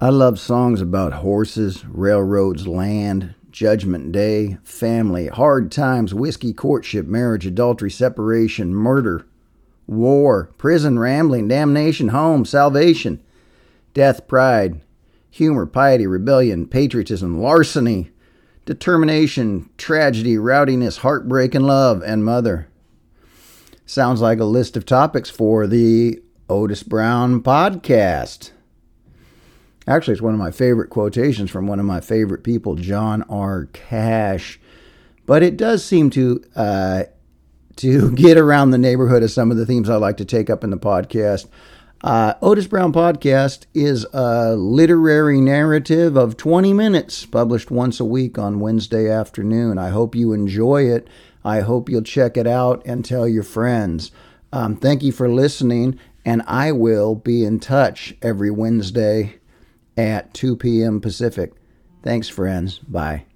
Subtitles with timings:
[0.00, 7.44] I love songs about horses, railroads, land, judgment day, family, hard times, whiskey, courtship, marriage,
[7.44, 9.26] adultery, separation, murder,
[9.88, 13.20] war, prison, rambling, damnation, home, salvation,
[13.92, 14.80] death, pride,
[15.30, 18.12] humor, piety, rebellion, patriotism, larceny,
[18.66, 22.68] determination, tragedy, rowdiness, heartbreak, and love, and mother.
[23.84, 28.52] Sounds like a list of topics for the Otis Brown podcast.
[29.88, 33.70] Actually, it's one of my favorite quotations from one of my favorite people, John R.
[33.72, 34.60] Cash.
[35.24, 37.04] But it does seem to uh,
[37.76, 40.62] to get around the neighborhood of some of the themes I like to take up
[40.62, 41.46] in the podcast.
[42.04, 48.38] Uh, Otis Brown Podcast is a literary narrative of 20 minutes, published once a week
[48.38, 49.78] on Wednesday afternoon.
[49.78, 51.08] I hope you enjoy it.
[51.44, 54.12] I hope you'll check it out and tell your friends.
[54.52, 59.38] Um, thank you for listening, and I will be in touch every Wednesday
[59.98, 61.00] at 2 p.m.
[61.00, 61.52] Pacific.
[62.02, 62.78] Thanks, friends.
[62.78, 63.27] Bye.